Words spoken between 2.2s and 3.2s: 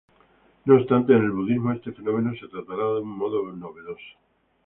se tratará de un